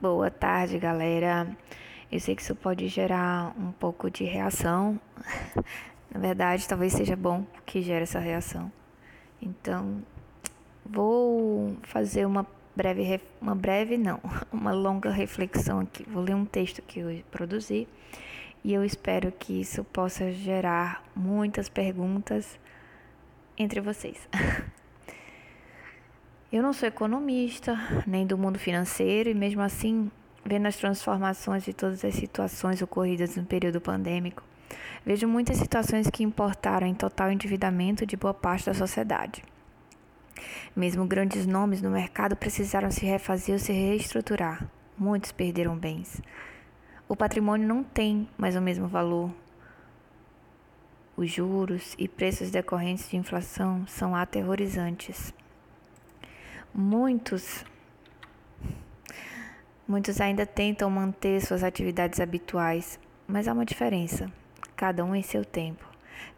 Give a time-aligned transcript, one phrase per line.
[0.00, 1.56] Boa tarde, galera.
[2.10, 5.00] Eu sei que isso pode gerar um pouco de reação.
[6.12, 8.70] Na verdade, talvez seja bom que gere essa reação.
[9.40, 10.02] Então,
[10.84, 12.44] vou fazer uma
[12.74, 14.20] breve, uma breve não,
[14.52, 16.04] uma longa reflexão aqui.
[16.10, 17.86] Vou ler um texto que eu produzi
[18.64, 22.58] e eu espero que isso possa gerar muitas perguntas
[23.56, 24.28] entre vocês.
[26.54, 27.76] Eu não sou economista,
[28.06, 30.08] nem do mundo financeiro, e mesmo assim,
[30.44, 34.40] vendo as transformações de todas as situações ocorridas no período pandêmico,
[35.04, 39.42] vejo muitas situações que importaram em total endividamento de boa parte da sociedade.
[40.76, 44.64] Mesmo grandes nomes no mercado precisaram se refazer ou se reestruturar.
[44.96, 46.22] Muitos perderam bens.
[47.08, 49.28] O patrimônio não tem mais o mesmo valor.
[51.16, 55.34] Os juros e preços decorrentes de inflação são aterrorizantes.
[56.76, 57.64] Muitos
[59.86, 62.98] muitos ainda tentam manter suas atividades habituais,
[63.28, 64.28] mas há uma diferença,
[64.74, 65.88] cada um em seu tempo.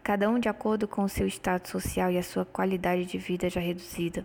[0.03, 3.49] Cada um de acordo com o seu estado social e a sua qualidade de vida
[3.49, 4.23] já reduzida,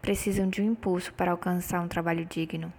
[0.00, 2.72] precisam de um impulso para alcançar um trabalho digno.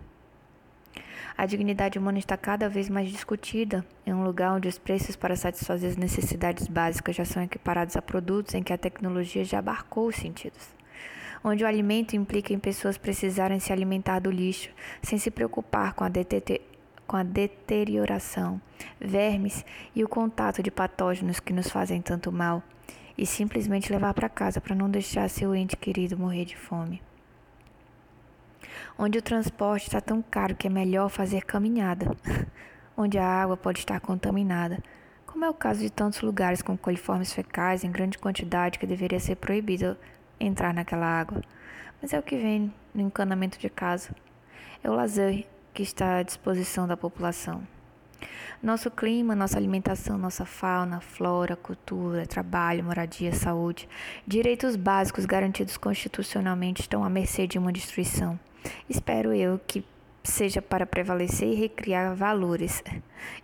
[1.37, 5.37] A dignidade humana está cada vez mais discutida em um lugar onde os preços para
[5.37, 10.07] satisfazer as necessidades básicas já são equiparados a produtos em que a tecnologia já abarcou
[10.07, 10.82] os sentidos.
[11.43, 14.69] Onde o alimento implica em pessoas precisarem se alimentar do lixo,
[15.01, 16.09] sem se preocupar com a,
[17.05, 18.61] com a deterioração,
[18.99, 22.63] vermes e o contato de patógenos que nos fazem tanto mal,
[23.17, 27.01] e simplesmente levar para casa para não deixar seu ente querido morrer de fome.
[28.97, 32.15] Onde o transporte está tão caro que é melhor fazer caminhada,
[32.95, 34.81] onde a água pode estar contaminada,
[35.25, 39.19] como é o caso de tantos lugares com coliformes fecais em grande quantidade que deveria
[39.19, 39.97] ser proibido
[40.39, 41.41] entrar naquela água.
[42.01, 44.15] Mas é o que vem no encanamento de casa.
[44.83, 47.65] É o lazer que está à disposição da população.
[48.61, 53.89] Nosso clima, nossa alimentação, nossa fauna, flora, cultura, trabalho, moradia, saúde,
[54.25, 58.39] direitos básicos garantidos constitucionalmente estão à mercê de uma destruição.
[58.89, 59.83] Espero eu que
[60.23, 62.81] seja para prevalecer e recriar valores,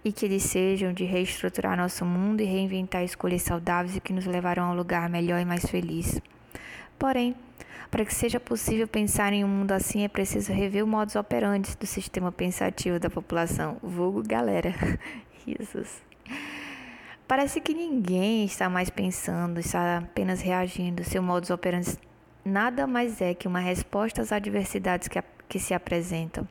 [0.03, 4.25] e que eles sejam de reestruturar nosso mundo e reinventar escolhas saudáveis e que nos
[4.25, 6.21] levarão a um lugar melhor e mais feliz.
[6.99, 7.33] Porém,
[7.89, 11.75] para que seja possível pensar em um mundo assim, é preciso rever o modus operandi
[11.77, 14.75] do sistema pensativo da população, vulgo galera.
[15.47, 16.01] Risos.
[17.25, 21.03] Parece que ninguém está mais pensando, está apenas reagindo.
[21.03, 21.97] Seu modus operandi
[22.43, 26.47] nada mais é que uma resposta às adversidades que, a, que se apresentam.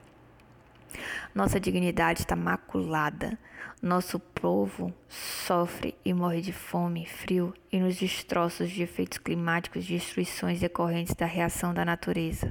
[1.34, 3.38] Nossa dignidade está maculada.
[3.80, 10.60] Nosso povo sofre e morre de fome, frio e nos destroços de efeitos climáticos, destruições
[10.60, 12.50] decorrentes da reação da natureza.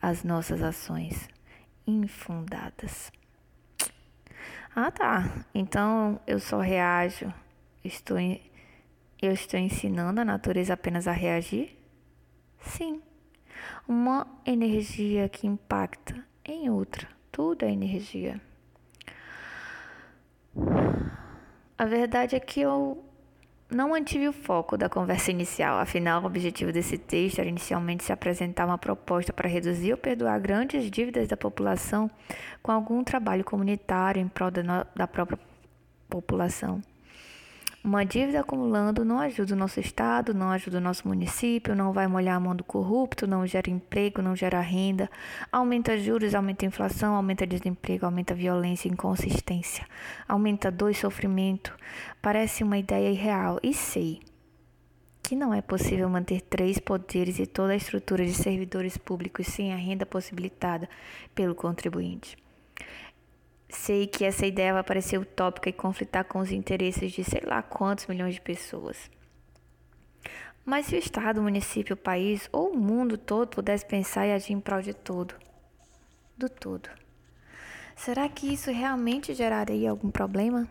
[0.00, 1.28] As nossas ações
[1.86, 3.10] infundadas.
[4.74, 5.46] Ah, tá.
[5.54, 7.32] Então eu só reajo.
[7.82, 8.18] Estou,
[9.22, 11.76] eu estou ensinando a natureza apenas a reagir?
[12.60, 13.00] Sim,
[13.86, 17.15] uma energia que impacta em outra.
[17.36, 18.40] Tudo é energia.
[21.76, 23.04] A verdade é que eu
[23.70, 28.10] não mantive o foco da conversa inicial, afinal, o objetivo desse texto era inicialmente se
[28.10, 32.10] apresentar uma proposta para reduzir ou perdoar grandes dívidas da população
[32.62, 35.38] com algum trabalho comunitário em prol da, da própria
[36.08, 36.80] população.
[37.86, 42.08] Uma dívida acumulando não ajuda o nosso estado, não ajuda o nosso município, não vai
[42.08, 45.08] molhar a mão do corrupto, não gera emprego, não gera renda,
[45.52, 49.86] aumenta juros, aumenta inflação, aumenta desemprego, aumenta violência e inconsistência,
[50.26, 51.72] aumenta dor e sofrimento.
[52.20, 54.18] Parece uma ideia irreal e sei
[55.22, 59.72] que não é possível manter três poderes e toda a estrutura de servidores públicos sem
[59.72, 60.88] a renda possibilitada
[61.36, 62.36] pelo contribuinte.
[63.68, 67.62] Sei que essa ideia vai parecer utópica e conflitar com os interesses de sei lá
[67.62, 69.10] quantos milhões de pessoas.
[70.64, 74.32] Mas se o Estado, o município, o país ou o mundo todo pudesse pensar e
[74.32, 75.34] agir em prol de todo,
[76.36, 76.88] do todo,
[77.94, 80.68] será que isso realmente geraria algum problema?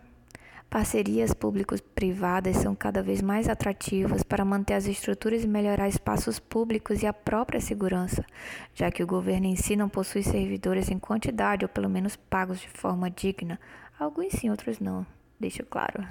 [0.75, 7.01] Parcerias público-privadas são cada vez mais atrativas para manter as estruturas e melhorar espaços públicos
[7.01, 8.25] e a própria segurança,
[8.73, 12.59] já que o governo em si não possui servidores em quantidade ou pelo menos pagos
[12.59, 13.57] de forma digna,
[13.97, 15.07] alguns sim, outros não,
[15.39, 16.05] deixo claro,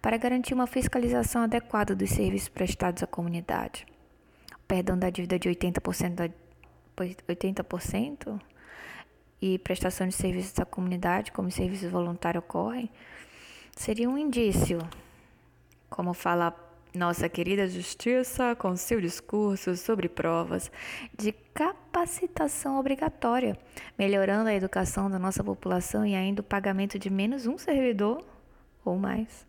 [0.00, 3.84] para garantir uma fiscalização adequada dos serviços prestados à comunidade.
[4.54, 6.30] O perdão da dívida de 80% da
[6.96, 8.40] 80%
[9.42, 12.90] e prestação de serviços à comunidade, como serviços voluntários ocorrem,
[13.76, 14.78] seria um indício,
[15.88, 16.54] como fala
[16.94, 20.70] nossa querida justiça com seu discurso sobre provas
[21.16, 23.56] de capacitação obrigatória,
[23.96, 28.24] melhorando a educação da nossa população e ainda o pagamento de menos um servidor
[28.84, 29.46] ou mais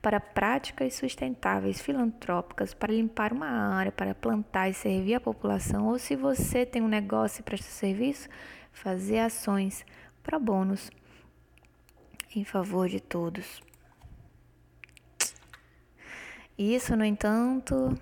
[0.00, 5.98] para práticas sustentáveis filantrópicas, para limpar uma área, para plantar e servir a população, ou
[5.98, 8.28] se você tem um negócio e presta serviço,
[8.72, 9.84] fazer ações
[10.22, 10.90] para bônus
[12.34, 13.60] em favor de todos.
[16.58, 17.96] Isso, no entanto,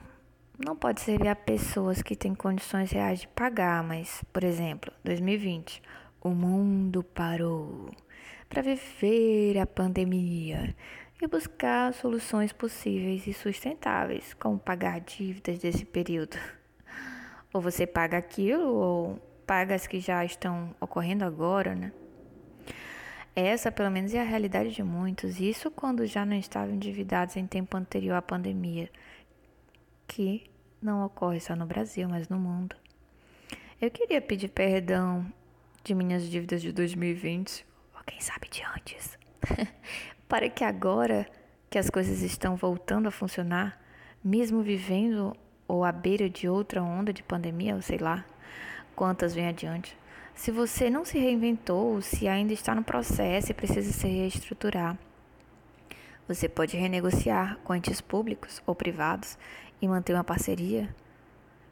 [0.58, 5.82] não pode servir a pessoas que têm condições reais de pagar, mas, por exemplo, 2020,
[6.23, 7.90] o mundo parou
[8.49, 10.75] para viver a pandemia
[11.20, 16.38] e buscar soluções possíveis e sustentáveis, como pagar dívidas desse período.
[17.52, 21.93] Ou você paga aquilo, ou paga as que já estão ocorrendo agora, né?
[23.38, 27.46] Essa, pelo menos, é a realidade de muitos, isso quando já não estavam endividados em
[27.46, 28.88] tempo anterior à pandemia,
[30.08, 30.50] que
[30.80, 32.74] não ocorre só no Brasil, mas no mundo.
[33.78, 35.30] Eu queria pedir perdão
[35.84, 39.18] de minhas dívidas de 2020, ou quem sabe de antes,
[40.26, 41.28] para que agora
[41.68, 43.78] que as coisas estão voltando a funcionar,
[44.24, 45.36] mesmo vivendo
[45.68, 48.24] ou à beira de outra onda de pandemia, ou sei lá,
[48.94, 49.94] quantas vem adiante,
[50.36, 54.96] se você não se reinventou, se ainda está no processo e precisa se reestruturar,
[56.28, 59.38] você pode renegociar com entes públicos ou privados
[59.80, 60.94] e manter uma parceria.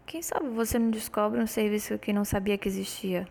[0.06, 3.28] Quem sabe você não descobre um serviço que não sabia que existia?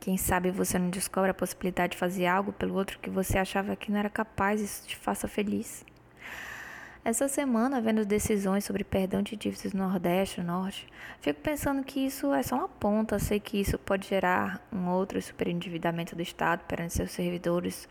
[0.00, 3.76] Quem sabe você não descobre a possibilidade de fazer algo pelo outro que você achava
[3.76, 5.84] que não era capaz e isso te faça feliz?
[7.04, 10.86] Essa semana, vendo decisões sobre perdão de dívidas no Nordeste e Norte,
[11.20, 13.18] fico pensando que isso é só uma ponta.
[13.18, 17.88] Sei que isso pode gerar um outro superendividamento do Estado perante seus servidores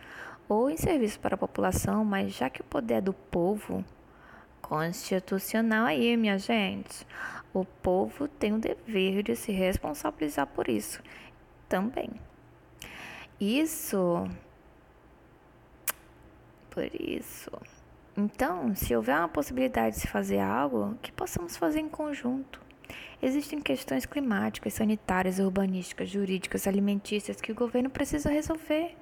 [0.48, 3.84] ou em serviço para a população, mas já que o poder é do povo,
[4.62, 7.06] constitucional aí, minha gente,
[7.54, 11.04] o povo tem o dever de se responsabilizar por isso
[11.68, 12.10] também.
[13.38, 14.26] Isso.
[16.70, 17.52] Por isso.
[18.16, 22.60] Então, se houver uma possibilidade de se fazer algo, que possamos fazer em conjunto.
[23.22, 28.98] Existem questões climáticas, sanitárias, urbanísticas, jurídicas, alimentícias que o governo precisa resolver.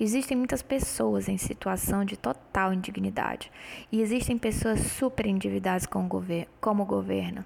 [0.00, 3.52] Existem muitas pessoas em situação de total indignidade
[3.90, 7.44] e existem pessoas super endividadas com o gover como o governo.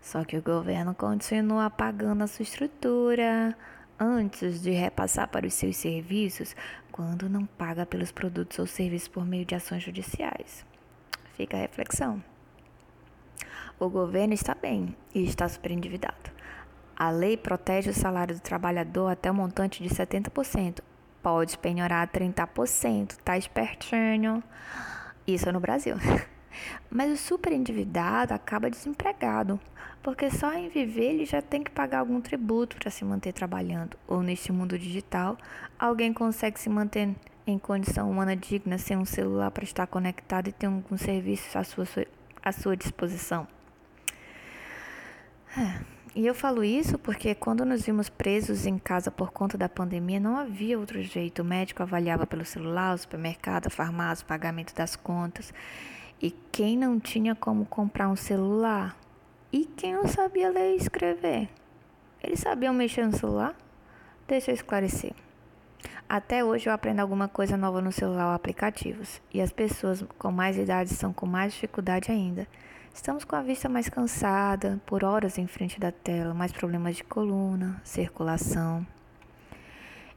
[0.00, 3.56] Só que o governo continua pagando a sua estrutura,
[4.00, 6.56] antes de repassar para os seus serviços
[6.90, 10.64] quando não paga pelos produtos ou serviços por meio de ações judiciais.
[11.36, 12.22] Fica a reflexão.
[13.78, 16.30] O governo está bem e está superendividado.
[16.96, 20.80] A lei protege o salário do trabalhador até o montante de 70%.
[21.22, 24.42] Pode penhorar a 30%, tá espertinho.
[25.26, 25.96] Isso é no Brasil.
[26.90, 29.60] Mas o superendividado acaba desempregado,
[30.02, 33.96] porque só em viver ele já tem que pagar algum tributo para se manter trabalhando.
[34.06, 35.36] Ou neste mundo digital,
[35.78, 37.14] alguém consegue se manter
[37.46, 41.64] em condição humana digna sem um celular para estar conectado e ter algum serviço à
[41.64, 41.86] sua,
[42.42, 43.46] à sua disposição.
[45.56, 46.00] É.
[46.14, 50.18] E eu falo isso porque quando nos vimos presos em casa por conta da pandemia,
[50.18, 51.42] não havia outro jeito.
[51.42, 55.54] O médico avaliava pelo celular, o supermercado, a farmácia, o pagamento das contas.
[56.22, 58.94] E quem não tinha como comprar um celular?
[59.50, 61.48] E quem não sabia ler e escrever?
[62.22, 63.56] Eles sabiam mexer no celular?
[64.28, 65.12] Deixa eu esclarecer.
[66.06, 70.30] Até hoje eu aprendo alguma coisa nova no celular ou aplicativos, e as pessoas com
[70.30, 72.46] mais idade estão com mais dificuldade ainda.
[72.92, 77.04] Estamos com a vista mais cansada, por horas em frente da tela, mais problemas de
[77.04, 78.86] coluna, circulação.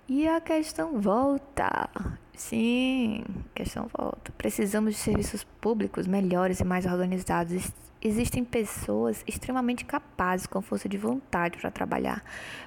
[0.09, 1.89] E a questão volta.
[2.35, 3.23] Sim,
[3.53, 4.31] questão volta.
[4.37, 7.71] Precisamos de serviços públicos melhores e mais organizados.
[8.01, 12.23] Existem pessoas extremamente capazes, com força de vontade para trabalhar,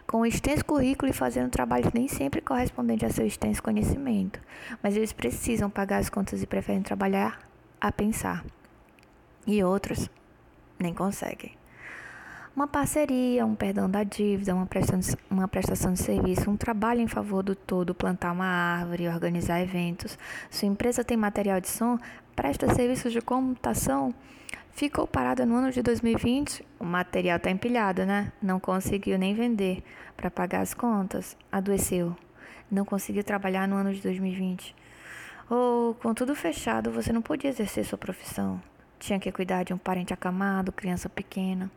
[0.07, 4.41] com um extenso currículo e fazendo trabalhos nem sempre correspondentes a seu extenso conhecimento.
[4.83, 7.39] Mas eles precisam pagar as contas e preferem trabalhar
[7.81, 8.45] a pensar.
[9.47, 10.09] E outros
[10.79, 11.53] nem conseguem
[12.57, 17.03] uma parceria, um perdão da dívida, uma prestação, de, uma prestação de serviço, um trabalho
[17.03, 20.19] em favor do todo, plantar uma árvore, organizar eventos.
[20.51, 21.99] Sua empresa tem material de som,
[22.35, 24.15] presta serviços de computação,
[24.73, 28.33] ficou parada no ano de 2020, o material está empilhado, né?
[28.43, 29.85] Não conseguiu nem vender
[30.17, 32.17] para pagar as contas, adoeceu,
[32.71, 34.75] não conseguiu trabalhar no ano de 2020.
[35.51, 38.61] Ou, com tudo fechado, você não podia exercer sua profissão.
[38.99, 41.71] Tinha que cuidar de um parente acamado, criança pequena.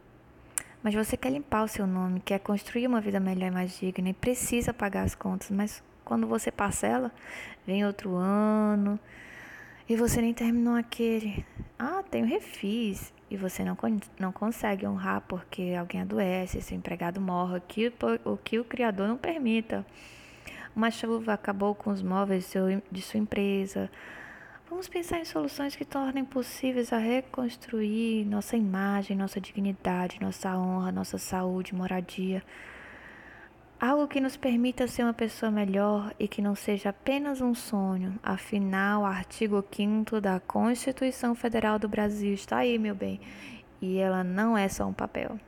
[0.81, 4.09] Mas você quer limpar o seu nome, quer construir uma vida melhor e mais digna
[4.09, 5.51] e precisa pagar as contas.
[5.51, 7.11] Mas quando você parcela,
[7.67, 8.99] vem outro ano
[9.87, 11.45] e você nem terminou aquele.
[11.77, 13.13] Ah, tenho refis.
[13.29, 13.77] E você não,
[14.19, 17.93] não consegue honrar porque alguém adoece, seu empregado morre, o que
[18.25, 19.85] o, que o Criador não permita.
[20.75, 23.89] Uma chuva acabou com os móveis de, de sua empresa.
[24.69, 30.91] Vamos pensar em soluções que tornem possíveis a reconstruir nossa imagem, nossa dignidade, nossa honra,
[30.91, 32.43] nossa saúde, moradia.
[33.81, 38.19] Algo que nos permita ser uma pessoa melhor e que não seja apenas um sonho.
[38.21, 43.19] Afinal, o artigo 5 da Constituição Federal do Brasil está aí, meu bem,
[43.81, 45.39] e ela não é só um papel.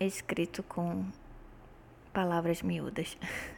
[0.00, 1.04] Escrito com
[2.12, 3.16] palavras miúdas.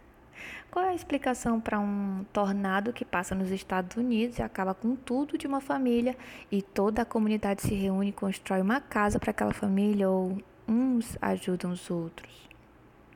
[0.71, 4.95] Qual é a explicação para um tornado que passa nos Estados Unidos e acaba com
[4.95, 6.17] tudo de uma família
[6.51, 10.39] e toda a comunidade se reúne e constrói uma casa para aquela família ou
[10.69, 12.49] uns ajudam os outros.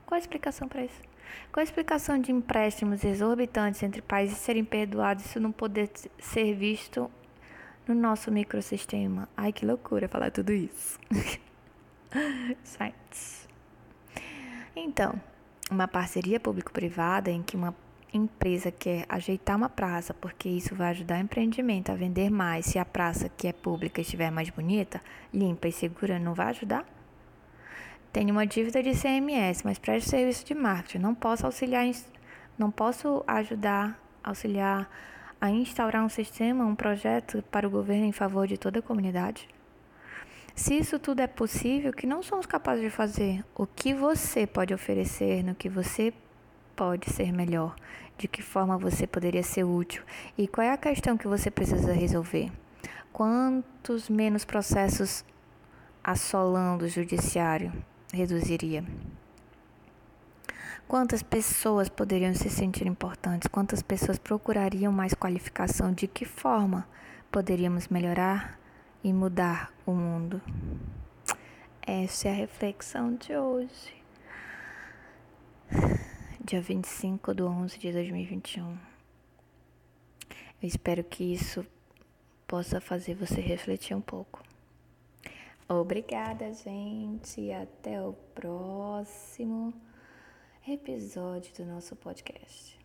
[0.06, 1.00] Qual a explicação para isso?
[1.52, 6.54] Qual a explicação de empréstimos exorbitantes entre países serem perdoados e isso não poder ser
[6.54, 7.10] visto
[7.87, 9.28] no nosso microsistema?
[9.37, 10.99] Ai, que loucura falar tudo isso.
[12.64, 13.49] Science.
[14.75, 15.20] Então,
[15.71, 17.75] uma parceria público-privada em que uma
[18.12, 22.67] empresa quer ajeitar uma praça, porque isso vai ajudar o empreendimento a vender mais.
[22.67, 25.00] Se a praça que é pública estiver mais bonita,
[25.33, 26.85] limpa e segura, não vai ajudar?
[28.12, 30.99] Tenho uma dívida de CMS, mas presto serviço de marketing.
[30.99, 31.89] Não posso auxiliar,
[32.59, 34.91] não posso ajudar, auxiliar
[35.41, 39.49] a instaurar um sistema, um projeto para o governo em favor de toda a comunidade?
[40.54, 44.75] Se isso tudo é possível, que não somos capazes de fazer, o que você pode
[44.75, 46.12] oferecer, no que você
[46.76, 47.75] pode ser melhor,
[48.19, 50.02] de que forma você poderia ser útil
[50.37, 52.52] e qual é a questão que você precisa resolver?
[53.12, 55.25] Quantos menos processos
[56.04, 57.73] assolando o judiciário
[58.12, 58.85] reduziria?
[60.87, 63.49] Quantas pessoas poderiam se sentir importantes?
[63.49, 65.92] Quantas pessoas procurariam mais qualificação?
[65.92, 66.87] De que forma
[67.30, 68.60] poderíamos melhorar
[69.02, 70.40] e mudar o mundo?
[71.83, 73.95] Essa é a reflexão de hoje,
[76.45, 78.78] dia 25 de 11 de 2021.
[80.62, 81.66] Eu espero que isso
[82.47, 84.42] possa fazer você refletir um pouco.
[85.69, 87.52] Obrigada, gente.
[87.52, 89.73] Até o próximo
[90.66, 92.79] episódio do nosso podcast.